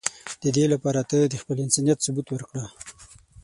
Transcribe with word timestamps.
د 0.41 0.43
دی 0.55 0.65
لپاره 0.73 1.01
ته 1.09 1.17
د 1.23 1.33
خپل 1.41 1.55
انسانیت 1.65 1.97
ثبوت 2.05 2.27
ورکړه. 2.31 2.65